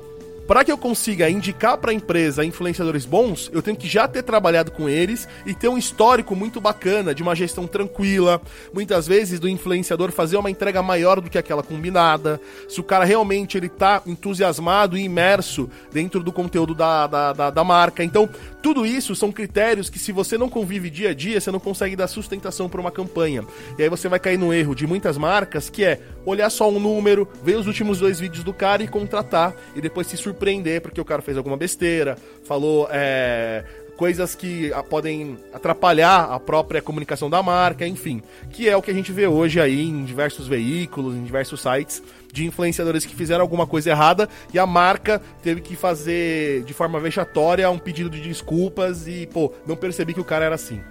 para 0.48 0.64
que 0.64 0.72
eu 0.72 0.78
consiga 0.78 1.30
indicar 1.30 1.78
para 1.78 1.92
a 1.92 1.94
empresa 1.94 2.44
influenciadores 2.44 3.06
bons, 3.06 3.50
eu 3.54 3.62
tenho 3.62 3.78
que 3.78 3.88
já 3.88 4.08
ter 4.08 4.24
trabalhado 4.24 4.72
com 4.72 4.90
eles 4.90 5.28
e 5.46 5.54
ter 5.54 5.70
um 5.70 5.78
histórico 5.78 6.36
muito 6.36 6.60
bacana 6.60 7.16
de 7.16 7.24
uma 7.24 7.34
gestão 7.34 7.66
tranquila. 7.66 8.42
Muitas 8.74 9.08
vezes 9.08 9.40
do 9.40 9.48
influenciador 9.48 10.12
fazer 10.12 10.36
uma 10.36 10.52
entrega 10.52 10.84
maior 10.84 11.22
do 11.22 11.30
que 11.30 11.38
aquela 11.38 11.64
combinada. 11.64 12.42
Se 12.68 12.82
o 12.82 12.84
cara 12.84 13.06
realmente 13.06 13.58
ele 13.58 13.70
tá 13.70 14.02
entusiasmado 14.06 14.98
e 14.98 15.04
imerso 15.04 15.70
dentro 15.92 16.22
do 16.22 16.32
conteúdo 16.32 16.76
da, 16.76 17.08
da, 17.08 17.34
da, 17.34 17.50
da 17.50 17.64
marca. 17.64 18.04
Então, 18.04 18.30
tudo 18.62 18.86
isso 18.86 19.16
são 19.16 19.32
critérios 19.32 19.90
que 19.90 20.00
se 20.00 20.12
você 20.12 20.38
não 20.38 20.50
convive 20.50 20.90
dia 20.90 21.12
a 21.12 21.14
dia, 21.14 21.40
você 21.40 21.52
não 21.52 21.60
consegue 21.60 21.96
dar 21.96 22.08
sustentação 22.08 22.68
para 22.68 22.82
uma 22.82 22.92
campanha. 22.92 23.46
E 23.78 23.84
aí 23.84 23.90
você 23.90 24.10
vai 24.10 24.20
cair 24.20 24.38
no 24.38 24.54
erro 24.54 24.76
de 24.76 24.86
muitas 24.86 25.18
marcas, 25.18 25.70
que 25.70 25.86
é 25.86 26.02
olhar 26.26 26.50
só 26.50 26.70
um 26.70 26.80
número, 26.80 27.28
ver 27.44 27.56
os 27.58 27.68
últimos 27.68 28.00
dois 28.00 28.20
vídeos 28.20 28.44
do 28.44 28.54
cara 28.54 28.84
e 28.84 28.88
contratar 28.88 29.54
e 29.76 29.82
depois 29.82 30.08
se 30.08 30.18
surpreender 30.18 30.33
porque 30.80 31.00
o 31.00 31.06
cara 31.06 31.22
fez 31.22 31.38
alguma 31.38 31.58
besteira, 31.58 32.18
falou 32.44 32.88
é, 32.92 33.64
coisas 33.96 34.36
que 34.36 34.72
ah, 34.74 34.84
podem 34.84 35.38
atrapalhar 35.54 36.32
a 36.32 36.40
própria 36.40 36.82
comunicação 36.82 37.30
da 37.30 37.42
marca, 37.42 37.88
enfim, 37.88 38.22
que 38.52 38.68
é 38.68 38.76
o 38.76 38.82
que 38.82 38.92
a 38.92 38.94
gente 38.94 39.12
vê 39.12 39.28
hoje 39.28 39.60
aí 39.60 39.88
em 39.88 40.04
diversos 40.04 40.48
veículos, 40.48 41.16
em 41.16 41.24
diversos 41.24 41.62
sites 41.62 42.02
de 42.32 42.46
influenciadores 42.46 43.06
que 43.06 43.16
fizeram 43.16 43.42
alguma 43.42 43.68
coisa 43.68 43.92
errada 43.92 44.28
e 44.54 44.58
a 44.58 44.66
marca 44.66 45.22
teve 45.42 45.62
que 45.62 45.76
fazer 45.76 46.64
de 46.64 46.74
forma 46.74 47.00
vexatória 47.00 47.70
um 47.70 47.78
pedido 47.78 48.10
de 48.10 48.20
desculpas 48.20 49.08
e, 49.08 49.28
pô, 49.28 49.54
não 49.68 49.76
percebi 49.76 50.14
que 50.14 50.22
o 50.22 50.26
cara 50.26 50.46
era 50.46 50.56
assim. 50.56 50.82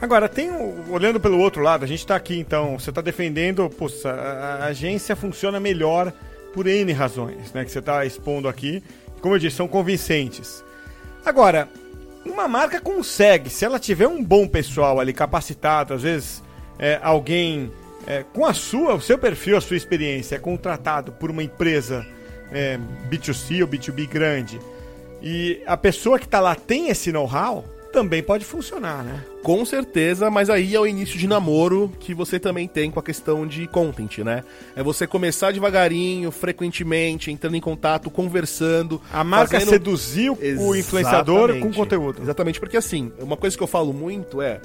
Agora, 0.00 0.28
tem 0.28 0.50
olhando 0.90 1.20
pelo 1.20 1.38
outro 1.38 1.62
lado, 1.62 1.84
a 1.84 1.88
gente 1.88 2.06
tá 2.06 2.16
aqui 2.16 2.38
então, 2.38 2.78
você 2.78 2.90
tá 2.90 3.00
defendendo, 3.00 3.68
poxa, 3.70 4.10
a, 4.10 4.54
a 4.54 4.64
agência 4.66 5.14
funciona 5.14 5.60
melhor 5.60 6.12
por 6.52 6.66
N 6.66 6.92
razões, 6.92 7.52
né? 7.52 7.64
Que 7.64 7.70
você 7.70 7.82
tá 7.82 8.04
expondo 8.04 8.48
aqui. 8.48 8.82
Como 9.20 9.34
eu 9.34 9.38
disse, 9.38 9.56
são 9.56 9.68
convincentes. 9.68 10.64
Agora, 11.24 11.68
uma 12.24 12.48
marca 12.48 12.80
consegue, 12.80 13.50
se 13.50 13.64
ela 13.64 13.78
tiver 13.78 14.06
um 14.06 14.22
bom 14.22 14.46
pessoal 14.46 15.00
ali 15.00 15.12
capacitado, 15.12 15.94
às 15.94 16.02
vezes 16.02 16.42
é, 16.78 16.98
alguém 17.02 17.70
é, 18.06 18.24
com 18.32 18.44
a 18.44 18.52
sua, 18.52 18.94
o 18.94 19.00
seu 19.00 19.18
perfil, 19.18 19.56
a 19.56 19.60
sua 19.60 19.76
experiência, 19.76 20.36
é 20.36 20.38
contratado 20.38 21.12
por 21.12 21.30
uma 21.30 21.42
empresa 21.42 22.06
é, 22.50 22.78
B2C 23.08 23.62
ou 23.62 23.68
B2B 23.68 24.08
grande, 24.08 24.60
e 25.20 25.62
a 25.66 25.76
pessoa 25.76 26.18
que 26.18 26.26
tá 26.26 26.40
lá 26.40 26.54
tem 26.54 26.88
esse 26.88 27.12
know-how, 27.12 27.64
também 27.92 28.22
pode 28.22 28.44
funcionar, 28.44 29.04
né? 29.04 29.22
Com 29.42 29.64
certeza, 29.64 30.30
mas 30.30 30.48
aí 30.48 30.74
é 30.74 30.80
o 30.80 30.86
início 30.86 31.18
de 31.18 31.26
namoro 31.28 31.92
que 32.00 32.14
você 32.14 32.38
também 32.40 32.66
tem 32.66 32.90
com 32.90 32.98
a 32.98 33.02
questão 33.02 33.46
de 33.46 33.66
content, 33.66 34.18
né? 34.18 34.42
É 34.74 34.82
você 34.82 35.06
começar 35.06 35.52
devagarinho, 35.52 36.30
frequentemente, 36.30 37.30
entrando 37.30 37.56
em 37.56 37.60
contato, 37.60 38.10
conversando. 38.10 39.00
A 39.12 39.22
marca 39.22 39.52
fazendo- 39.58 39.70
seduziu 39.70 40.38
o 40.58 40.74
influenciador 40.74 41.58
com 41.60 41.72
conteúdo. 41.72 42.22
Exatamente, 42.22 42.58
porque 42.58 42.76
assim, 42.76 43.12
uma 43.20 43.36
coisa 43.36 43.56
que 43.56 43.62
eu 43.62 43.66
falo 43.68 43.92
muito 43.92 44.40
é. 44.40 44.60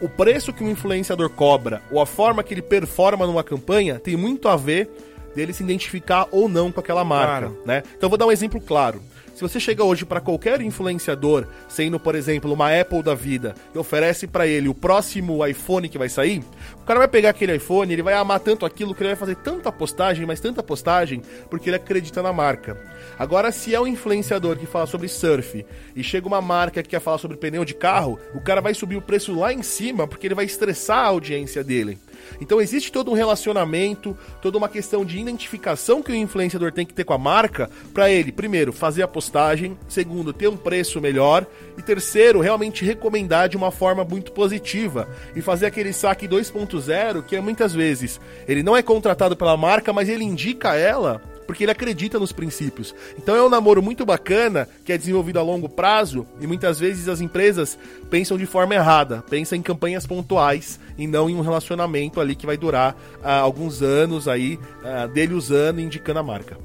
O 0.00 0.08
preço 0.08 0.52
que 0.52 0.62
um 0.62 0.70
influenciador 0.70 1.30
cobra 1.30 1.80
ou 1.90 2.00
a 2.00 2.06
forma 2.06 2.42
que 2.42 2.52
ele 2.52 2.62
performa 2.62 3.26
numa 3.26 3.42
campanha 3.42 3.98
tem 3.98 4.16
muito 4.16 4.46
a 4.48 4.56
ver 4.56 4.90
dele 5.36 5.52
se 5.52 5.62
identificar 5.62 6.26
ou 6.32 6.48
não 6.48 6.72
com 6.72 6.80
aquela 6.80 7.04
marca, 7.04 7.46
Claro. 7.48 7.62
né? 7.64 7.82
Então 7.96 8.06
eu 8.06 8.08
vou 8.08 8.18
dar 8.18 8.26
um 8.26 8.32
exemplo 8.32 8.60
claro. 8.60 9.00
Se 9.34 9.42
você 9.42 9.60
chega 9.60 9.84
hoje 9.84 10.06
para 10.06 10.18
qualquer 10.18 10.62
influenciador, 10.62 11.46
sendo, 11.68 12.00
por 12.00 12.14
exemplo, 12.14 12.50
uma 12.54 12.70
Apple 12.74 13.02
da 13.02 13.14
vida, 13.14 13.54
e 13.74 13.76
oferece 13.76 14.26
para 14.26 14.46
ele 14.46 14.66
o 14.66 14.72
próximo 14.74 15.46
iPhone 15.46 15.90
que 15.90 15.98
vai 15.98 16.08
sair, 16.08 16.42
o 16.80 16.86
cara 16.86 17.00
vai 17.00 17.06
pegar 17.08 17.28
aquele 17.30 17.54
iPhone, 17.54 17.92
ele 17.92 18.02
vai 18.02 18.14
amar 18.14 18.40
tanto 18.40 18.64
aquilo 18.64 18.94
que 18.94 19.02
ele 19.02 19.10
vai 19.10 19.16
fazer 19.16 19.36
tanta 19.36 19.70
postagem, 19.70 20.24
mas 20.24 20.40
tanta 20.40 20.62
postagem, 20.62 21.20
porque 21.50 21.68
ele 21.68 21.76
acredita 21.76 22.22
na 22.22 22.32
marca. 22.32 22.80
Agora, 23.18 23.52
se 23.52 23.74
é 23.74 23.80
um 23.80 23.86
influenciador 23.86 24.56
que 24.56 24.64
fala 24.64 24.86
sobre 24.86 25.06
surf 25.06 25.66
e 25.94 26.02
chega 26.02 26.26
uma 26.26 26.40
marca 26.40 26.82
que 26.82 26.88
quer 26.88 27.00
falar 27.00 27.18
sobre 27.18 27.36
pneu 27.36 27.62
de 27.62 27.74
carro, 27.74 28.18
o 28.34 28.40
cara 28.40 28.62
vai 28.62 28.72
subir 28.72 28.96
o 28.96 29.02
preço 29.02 29.38
lá 29.38 29.52
em 29.52 29.62
cima 29.62 30.08
porque 30.08 30.26
ele 30.26 30.34
vai 30.34 30.46
estressar 30.46 31.00
a 31.00 31.08
audiência 31.08 31.62
dele. 31.62 31.98
Então 32.40 32.60
existe 32.60 32.92
todo 32.92 33.10
um 33.10 33.14
relacionamento, 33.14 34.16
toda 34.40 34.58
uma 34.58 34.68
questão 34.68 35.04
de 35.04 35.18
identificação 35.18 36.02
que 36.02 36.12
o 36.12 36.14
influenciador 36.14 36.72
tem 36.72 36.86
que 36.86 36.94
ter 36.94 37.04
com 37.04 37.12
a 37.12 37.18
marca 37.18 37.70
para 37.92 38.10
ele, 38.10 38.32
primeiro, 38.32 38.72
fazer 38.72 39.02
a 39.02 39.08
postagem, 39.08 39.78
segundo, 39.88 40.32
ter 40.32 40.48
um 40.48 40.56
preço 40.56 41.00
melhor 41.00 41.46
e 41.76 41.82
terceiro, 41.82 42.40
realmente 42.40 42.84
recomendar 42.84 43.48
de 43.48 43.56
uma 43.56 43.70
forma 43.70 44.04
muito 44.04 44.32
positiva 44.32 45.08
e 45.34 45.40
fazer 45.40 45.66
aquele 45.66 45.92
saque 45.92 46.28
2.0 46.28 47.22
que 47.22 47.36
é 47.36 47.40
muitas 47.40 47.74
vezes 47.74 48.20
ele 48.46 48.62
não 48.62 48.76
é 48.76 48.82
contratado 48.82 49.36
pela 49.36 49.56
marca, 49.56 49.92
mas 49.92 50.08
ele 50.08 50.24
indica 50.24 50.74
ela 50.74 51.20
porque 51.46 51.64
ele 51.64 51.70
acredita 51.70 52.18
nos 52.18 52.32
princípios. 52.32 52.94
Então 53.18 53.36
é 53.36 53.42
um 53.42 53.48
namoro 53.48 53.82
muito 53.82 54.04
bacana 54.04 54.68
que 54.84 54.92
é 54.92 54.98
desenvolvido 54.98 55.38
a 55.38 55.42
longo 55.42 55.68
prazo 55.68 56.26
e 56.40 56.46
muitas 56.46 56.78
vezes 56.78 57.08
as 57.08 57.20
empresas 57.20 57.78
pensam 58.10 58.36
de 58.36 58.46
forma 58.46 58.74
errada, 58.74 59.24
pensam 59.28 59.56
em 59.56 59.62
campanhas 59.62 60.06
pontuais 60.06 60.78
e 60.98 61.06
não 61.06 61.30
em 61.30 61.36
um 61.36 61.40
relacionamento 61.40 62.20
ali 62.20 62.34
que 62.34 62.46
vai 62.46 62.56
durar 62.56 62.96
ah, 63.22 63.38
alguns 63.38 63.82
anos 63.82 64.28
aí 64.28 64.58
ah, 64.84 65.06
dele 65.06 65.34
usando 65.34 65.80
e 65.80 65.82
indicando 65.82 66.18
a 66.18 66.22
marca. 66.22 66.56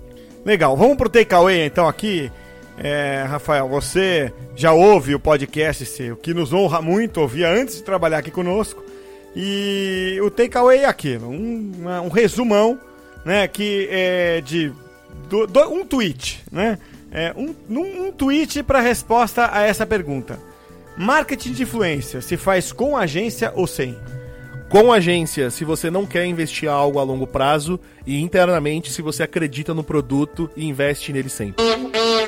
Legal, 0.44 0.76
vamos 0.76 0.98
pro 0.98 1.10
takeaway 1.10 1.66
então 1.66 1.88
aqui. 1.88 2.32
É, 2.84 3.26
Rafael, 3.28 3.68
você 3.68 4.34
já 4.56 4.74
ouve 4.74 5.14
o 5.14 5.20
podcast 5.20 5.86
seu, 5.86 6.16
que 6.16 6.34
nos 6.34 6.52
honra 6.52 6.82
muito 6.82 7.22
ouvir 7.22 7.44
antes 7.44 7.76
de 7.76 7.84
trabalhar 7.84 8.18
aqui 8.18 8.32
conosco. 8.32 8.84
E 9.36 10.18
o 10.22 10.32
takeaway 10.32 10.80
é 10.80 10.86
aquilo, 10.86 11.30
um, 11.30 11.72
um 12.04 12.10
resumão, 12.10 12.80
né, 13.26 13.48
que 13.48 13.88
é 13.92 14.42
de 14.42 14.72
do- 15.30 15.48
do- 15.48 15.70
um 15.74 15.86
tweet, 15.86 16.42
né? 16.52 16.78
É, 17.12 17.34
um, 17.36 17.54
um 17.70 18.12
tweet 18.12 18.64
para 18.64 18.80
resposta 18.80 19.50
a 19.52 19.64
essa 19.64 19.86
pergunta. 19.86 20.40
Marketing 20.98 21.52
de 21.54 21.64
influência 21.64 22.22
se 22.22 22.38
faz 22.38 22.72
com 22.72 22.96
agência 22.98 23.52
ou 23.56 23.68
sem? 23.68 23.98
Com 24.70 24.94
agência, 24.94 25.50
se 25.50 25.66
você 25.66 25.92
não 25.92 26.06
quer 26.06 26.26
investir 26.26 26.70
algo 26.70 27.00
a 27.00 27.04
longo 27.04 27.28
prazo 27.28 27.78
e 28.08 28.22
internamente 28.22 28.92
se 28.92 29.02
você 29.02 29.24
acredita 29.24 29.74
no 29.74 29.84
produto 29.84 30.50
e 30.56 30.66
investe 30.66 31.12
nele 31.12 31.28
sempre. 31.28 31.62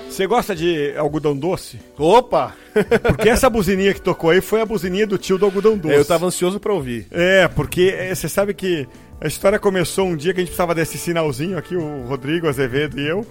Você 0.10 0.28
gosta 0.28 0.54
de 0.54 0.94
algodão 0.98 1.36
doce? 1.36 1.80
Opa! 1.98 2.54
Porque 3.08 3.30
essa 3.30 3.50
buzininha 3.50 3.94
que 3.94 4.02
tocou 4.02 4.30
aí 4.30 4.42
foi 4.42 4.60
a 4.62 4.66
buzininha 4.66 5.08
do 5.08 5.18
tio 5.18 5.38
do 5.38 5.46
algodão 5.46 5.78
doce. 5.78 5.96
Eu 5.96 6.04
tava 6.06 6.26
ansioso 6.26 6.60
pra 6.60 6.74
ouvir. 6.74 7.08
É, 7.12 7.48
porque 7.48 7.94
é, 7.98 8.14
você 8.14 8.28
sabe 8.28 8.54
que 8.54 8.88
a 9.24 9.28
história 9.28 9.58
começou 9.58 10.06
um 10.06 10.18
dia 10.18 10.34
que 10.34 10.42
a 10.42 10.44
gente 10.44 10.50
precisava 10.50 10.76
desse 10.76 10.98
sinalzinho 10.98 11.58
aqui, 11.58 11.78
o 11.78 12.06
Rodrigo 12.06 12.50
Azevedo 12.50 13.00
e 13.00 13.08
eu. 13.08 13.26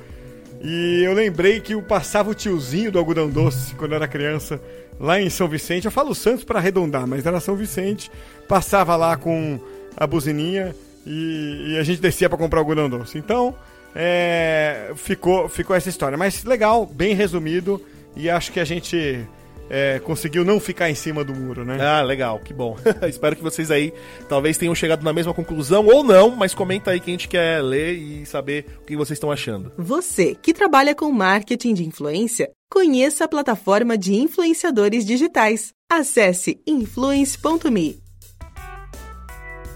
E 0.62 1.02
eu 1.04 1.12
lembrei 1.12 1.60
que 1.60 1.74
eu 1.74 1.82
passava 1.82 2.30
o 2.30 2.34
tiozinho 2.34 2.90
do 2.90 2.98
algodão 2.98 3.28
doce 3.28 3.74
quando 3.74 3.92
eu 3.92 3.96
era 3.96 4.08
criança, 4.08 4.58
lá 4.98 5.20
em 5.20 5.28
São 5.28 5.46
Vicente. 5.46 5.84
Eu 5.84 5.90
falo 5.90 6.14
Santos 6.14 6.44
para 6.44 6.58
arredondar, 6.58 7.06
mas 7.06 7.26
era 7.26 7.38
São 7.40 7.54
Vicente. 7.54 8.10
Passava 8.48 8.96
lá 8.96 9.18
com 9.18 9.60
a 9.94 10.06
buzininha 10.06 10.74
e, 11.06 11.72
e 11.72 11.78
a 11.78 11.82
gente 11.82 12.00
descia 12.00 12.26
para 12.26 12.38
comprar 12.38 12.60
algodão 12.60 12.88
doce. 12.88 13.18
Então, 13.18 13.54
é, 13.94 14.92
ficou, 14.96 15.46
ficou 15.46 15.76
essa 15.76 15.90
história. 15.90 16.16
Mas 16.16 16.42
legal, 16.42 16.86
bem 16.86 17.14
resumido. 17.14 17.78
E 18.16 18.30
acho 18.30 18.50
que 18.50 18.60
a 18.60 18.64
gente 18.64 19.26
é, 19.70 19.98
conseguiu 20.00 20.44
não 20.44 20.60
ficar 20.60 20.90
em 20.90 20.94
cima 20.94 21.24
do 21.24 21.34
muro, 21.34 21.64
né? 21.64 21.78
Ah, 21.80 22.02
legal, 22.02 22.38
que 22.38 22.52
bom. 22.52 22.76
Espero 23.08 23.36
que 23.36 23.42
vocês 23.42 23.70
aí 23.70 23.92
talvez 24.28 24.58
tenham 24.58 24.74
chegado 24.74 25.02
na 25.02 25.12
mesma 25.12 25.32
conclusão 25.32 25.86
ou 25.86 26.04
não, 26.04 26.30
mas 26.30 26.54
comenta 26.54 26.90
aí 26.90 27.00
que 27.00 27.10
a 27.10 27.14
gente 27.14 27.28
quer 27.28 27.62
ler 27.62 27.94
e 27.94 28.26
saber 28.26 28.66
o 28.82 28.84
que 28.84 28.96
vocês 28.96 29.16
estão 29.16 29.32
achando. 29.32 29.72
Você 29.78 30.34
que 30.34 30.52
trabalha 30.52 30.94
com 30.94 31.10
marketing 31.10 31.74
de 31.74 31.84
influência, 31.84 32.50
conheça 32.70 33.24
a 33.24 33.28
plataforma 33.28 33.96
de 33.96 34.14
influenciadores 34.14 35.04
digitais. 35.04 35.72
Acesse 35.90 36.60
influence.me. 36.66 38.00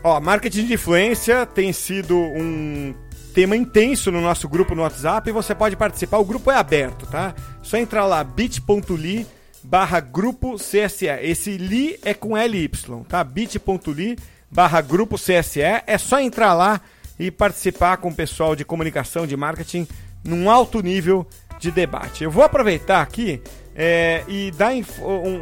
Ó, 0.02 0.20
marketing 0.20 0.66
de 0.66 0.74
influência 0.74 1.44
tem 1.46 1.72
sido 1.72 2.16
um 2.16 2.94
tema 3.34 3.54
intenso 3.54 4.10
no 4.10 4.20
nosso 4.20 4.48
grupo 4.48 4.74
no 4.74 4.82
WhatsApp 4.82 5.28
e 5.28 5.32
você 5.32 5.54
pode 5.54 5.76
participar. 5.76 6.18
O 6.18 6.24
grupo 6.24 6.50
é 6.50 6.54
aberto, 6.54 7.06
tá? 7.06 7.34
Só 7.62 7.76
entrar 7.76 8.06
lá 8.06 8.24
bit.ly 8.24 9.26
barra 9.66 9.98
grupo 10.00 10.56
CSE. 10.56 11.06
Esse 11.20 11.56
li 11.56 11.98
é 12.04 12.14
com 12.14 12.36
LY, 12.36 12.70
tá? 13.08 13.22
bit.ly 13.24 14.16
barra 14.50 14.80
grupo 14.80 15.16
CSE. 15.16 15.60
É 15.60 15.98
só 15.98 16.20
entrar 16.20 16.54
lá 16.54 16.80
e 17.18 17.30
participar 17.30 17.96
com 17.96 18.08
o 18.08 18.14
pessoal 18.14 18.54
de 18.54 18.64
comunicação, 18.64 19.26
de 19.26 19.36
marketing, 19.36 19.86
num 20.24 20.48
alto 20.48 20.80
nível 20.80 21.26
de 21.58 21.70
debate. 21.70 22.22
Eu 22.22 22.30
vou 22.30 22.44
aproveitar 22.44 23.02
aqui 23.02 23.42
é, 23.74 24.22
e 24.28 24.52
dar 24.52 24.72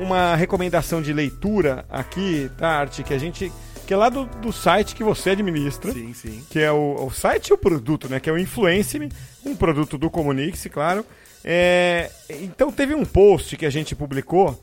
uma 0.00 0.35
recomendação 0.35 1.02
de 1.02 1.12
leitura 1.12 1.85
aqui, 1.90 2.50
tá, 2.57 2.69
Arte, 2.69 3.02
que 3.02 3.12
a 3.12 3.19
gente. 3.19 3.52
Que 3.87 3.93
é 3.93 3.97
lá 3.99 4.09
do, 4.09 4.25
do 4.25 4.50
site 4.50 4.95
que 4.95 5.04
você 5.04 5.31
administra. 5.31 5.93
Sim, 5.93 6.14
sim. 6.14 6.43
Que 6.49 6.61
é 6.61 6.73
o, 6.73 7.04
o 7.07 7.11
site 7.11 7.49
e 7.49 7.52
o 7.52 7.59
produto, 7.59 8.09
né? 8.09 8.19
Que 8.19 8.31
é 8.31 8.33
o 8.33 8.38
Influence-me, 8.38 9.11
um 9.45 9.54
produto 9.54 9.99
do 9.99 10.09
Comunix, 10.09 10.66
claro. 10.73 11.04
É, 11.44 12.10
então 12.30 12.72
teve 12.72 12.94
um 12.94 13.04
post 13.04 13.56
que 13.56 13.66
a 13.66 13.70
gente 13.70 13.94
publicou. 13.94 14.62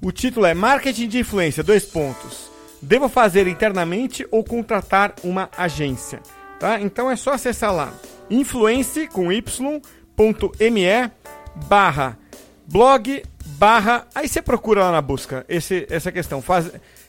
O 0.00 0.12
título 0.12 0.46
é 0.46 0.54
Marketing 0.54 1.08
de 1.08 1.18
Influência, 1.18 1.62
dois 1.62 1.84
pontos. 1.84 2.50
Devo 2.80 3.08
fazer 3.08 3.46
internamente 3.46 4.26
ou 4.30 4.42
contratar 4.42 5.14
uma 5.22 5.48
agência? 5.56 6.20
Tá? 6.58 6.80
Então 6.80 7.10
é 7.10 7.16
só 7.16 7.32
acessar 7.32 7.72
lá 7.72 7.92
influence 8.30 9.06
com 9.08 9.30
y.me 9.30 11.10
barra 11.68 12.18
blog 12.66 13.22
barra. 13.58 14.06
Aí 14.14 14.26
você 14.26 14.40
procura 14.40 14.84
lá 14.84 14.92
na 14.92 15.02
busca 15.02 15.44
esse, 15.48 15.86
essa 15.90 16.10
questão. 16.10 16.42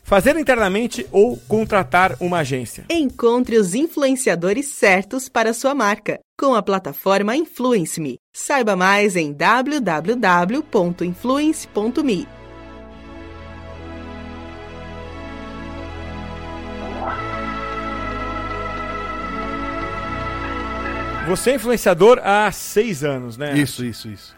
Fazer 0.04 0.38
internamente 0.38 1.08
ou 1.12 1.38
contratar 1.48 2.16
uma 2.20 2.40
agência. 2.40 2.86
Encontre 2.90 3.58
os 3.58 3.74
influenciadores 3.74 4.68
certos 4.68 5.30
para 5.30 5.54
sua 5.54 5.74
marca 5.74 6.20
com 6.38 6.54
a 6.54 6.62
plataforma 6.62 7.34
Influence 7.36 8.00
Me. 8.00 8.18
Saiba 8.34 8.76
mais 8.76 9.16
em 9.16 9.32
www.influence.me. 9.32 12.28
Você 21.26 21.52
é 21.52 21.56
influenciador 21.56 22.20
há 22.22 22.52
seis 22.52 23.02
anos, 23.02 23.38
né? 23.38 23.58
Isso, 23.58 23.86
isso, 23.86 24.10
isso. 24.10 24.36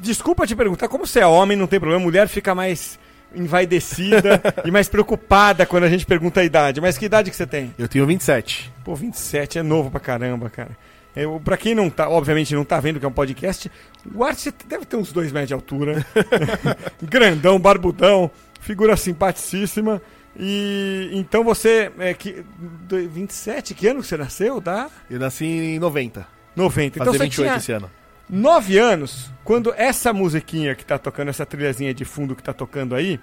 Desculpa 0.00 0.46
te 0.46 0.56
perguntar, 0.56 0.88
como 0.88 1.06
você 1.06 1.20
é 1.20 1.26
homem, 1.26 1.56
não 1.56 1.68
tem 1.68 1.78
problema, 1.78 2.02
mulher 2.02 2.26
fica 2.28 2.52
mais 2.52 2.98
envaidecida 3.34 4.40
e 4.64 4.70
mais 4.70 4.88
preocupada 4.88 5.66
quando 5.66 5.84
a 5.84 5.88
gente 5.88 6.06
pergunta 6.06 6.40
a 6.40 6.44
idade. 6.44 6.80
Mas 6.80 6.96
que 6.96 7.06
idade 7.06 7.30
que 7.30 7.36
você 7.36 7.46
tem? 7.46 7.74
Eu 7.78 7.88
tenho 7.88 8.06
27. 8.06 8.72
Pô, 8.84 8.94
27 8.94 9.58
é 9.58 9.62
novo 9.62 9.90
pra 9.90 10.00
caramba, 10.00 10.50
cara. 10.50 10.76
Eu, 11.14 11.40
pra 11.42 11.56
quem 11.56 11.74
não 11.74 11.88
tá, 11.88 12.08
obviamente 12.10 12.54
não 12.54 12.64
tá 12.64 12.78
vendo 12.78 13.00
que 13.00 13.06
é 13.06 13.08
um 13.08 13.12
podcast, 13.12 13.70
o 14.14 14.22
Arte 14.22 14.52
deve 14.66 14.84
ter 14.84 14.96
uns 14.96 15.12
dois 15.12 15.32
metros 15.32 15.48
de 15.48 15.54
altura. 15.54 16.06
Grandão, 17.02 17.58
barbudão, 17.58 18.30
figura 18.60 18.96
simpaticíssima. 18.96 20.02
E 20.38 21.08
então 21.12 21.42
você 21.42 21.90
é 21.98 22.12
que 22.12 22.44
27, 22.90 23.72
que 23.72 23.88
ano 23.88 24.02
que 24.02 24.06
você 24.06 24.18
nasceu, 24.18 24.60
tá? 24.60 24.90
Eu 25.08 25.18
nasci 25.18 25.46
em 25.46 25.78
90. 25.78 26.26
90. 26.54 26.98
Fazer 26.98 27.10
então 27.10 27.12
28 27.12 27.34
você 27.34 27.42
tinha 27.42 27.56
esse 27.56 27.72
ano. 27.72 27.90
9 28.28 28.78
anos, 28.78 29.30
quando 29.44 29.72
essa 29.76 30.12
musiquinha 30.12 30.74
que 30.74 30.84
tá 30.84 30.98
tocando, 30.98 31.28
essa 31.28 31.46
trilhazinha 31.46 31.94
de 31.94 32.04
fundo 32.04 32.34
que 32.34 32.42
tá 32.42 32.52
tocando 32.52 32.94
aí, 32.94 33.20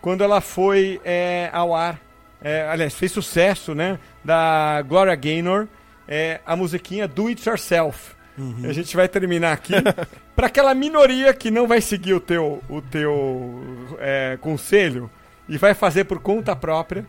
quando 0.00 0.24
ela 0.24 0.40
foi 0.40 1.00
é, 1.04 1.50
ao 1.52 1.74
ar, 1.74 2.00
é, 2.40 2.68
aliás, 2.68 2.94
fez 2.94 3.12
sucesso, 3.12 3.74
né? 3.74 3.98
Da 4.24 4.82
Gloria 4.82 5.14
Gaynor, 5.14 5.66
é, 6.06 6.40
a 6.46 6.56
musiquinha 6.56 7.06
Do 7.06 7.26
It 7.26 7.46
Yourself. 7.48 8.16
Uhum. 8.38 8.60
A 8.64 8.72
gente 8.72 8.96
vai 8.96 9.08
terminar 9.08 9.52
aqui 9.52 9.74
para 10.34 10.46
aquela 10.46 10.72
minoria 10.72 11.34
que 11.34 11.50
não 11.50 11.66
vai 11.66 11.80
seguir 11.80 12.14
o 12.14 12.20
teu, 12.20 12.62
o 12.68 12.80
teu 12.80 13.96
é, 13.98 14.38
conselho 14.40 15.10
e 15.48 15.58
vai 15.58 15.74
fazer 15.74 16.04
por 16.04 16.20
conta 16.20 16.54
própria. 16.54 17.04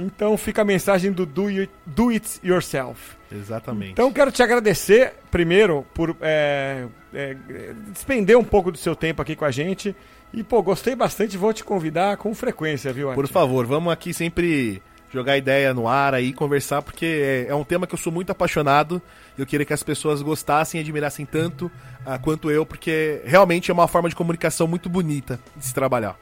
Então 0.00 0.36
fica 0.36 0.62
a 0.62 0.64
mensagem 0.64 1.12
do 1.12 1.26
Do, 1.26 1.50
you, 1.50 1.68
do 1.84 2.08
It 2.08 2.40
Yourself. 2.44 3.16
Exatamente. 3.30 3.92
Então 3.92 4.12
quero 4.12 4.32
te 4.32 4.42
agradecer, 4.42 5.14
primeiro, 5.30 5.86
por 5.94 6.16
é, 6.20 6.86
é, 7.14 7.36
despender 7.92 8.36
um 8.36 8.44
pouco 8.44 8.72
do 8.72 8.78
seu 8.78 8.96
tempo 8.96 9.22
aqui 9.22 9.36
com 9.36 9.44
a 9.44 9.50
gente. 9.50 9.94
E, 10.32 10.44
pô, 10.44 10.62
gostei 10.62 10.94
bastante, 10.94 11.36
vou 11.36 11.52
te 11.52 11.64
convidar 11.64 12.16
com 12.16 12.32
frequência, 12.34 12.92
viu, 12.92 13.12
Por 13.12 13.26
favor, 13.26 13.66
vamos 13.66 13.92
aqui 13.92 14.14
sempre 14.14 14.80
jogar 15.12 15.36
ideia 15.36 15.74
no 15.74 15.88
ar 15.88 16.14
aí, 16.14 16.32
conversar, 16.32 16.82
porque 16.82 17.46
é, 17.48 17.50
é 17.50 17.54
um 17.54 17.64
tema 17.64 17.86
que 17.86 17.94
eu 17.94 17.98
sou 17.98 18.12
muito 18.12 18.30
apaixonado. 18.30 19.02
Eu 19.36 19.44
queria 19.44 19.66
que 19.66 19.72
as 19.72 19.82
pessoas 19.82 20.22
gostassem 20.22 20.80
e 20.80 20.82
admirassem 20.82 21.26
tanto 21.26 21.66
uh, 21.66 22.20
quanto 22.22 22.50
eu, 22.50 22.64
porque 22.64 23.20
realmente 23.24 23.70
é 23.70 23.74
uma 23.74 23.88
forma 23.88 24.08
de 24.08 24.14
comunicação 24.14 24.68
muito 24.68 24.88
bonita 24.88 25.40
de 25.56 25.66
se 25.66 25.74
trabalhar. 25.74 26.16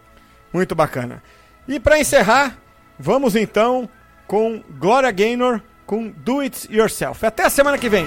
Muito 0.53 0.75
bacana. 0.75 1.23
E 1.67 1.79
para 1.79 2.01
encerrar, 2.01 2.57
vamos 2.99 3.37
então 3.37 3.89
com 4.27 4.63
Gloria 4.79 5.11
Gaynor 5.11 5.61
com 5.87 6.09
Do 6.11 6.41
It 6.41 6.69
Yourself. 6.71 7.25
Até 7.25 7.45
a 7.45 7.51
semana 7.51 7.79
que 7.79 7.89
vem. 7.89 8.07